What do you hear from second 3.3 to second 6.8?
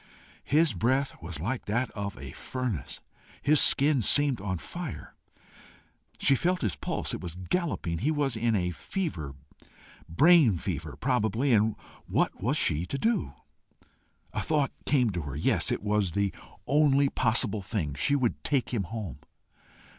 His skin seemed on fire. She felt his